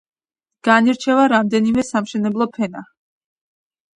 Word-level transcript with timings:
განირჩევა 0.67 1.25
რამდენიმე 1.33 1.85
სამშენებლო 1.89 2.47
ფენა. 2.57 2.83